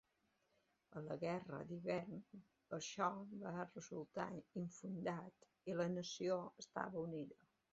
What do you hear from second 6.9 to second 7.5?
unida.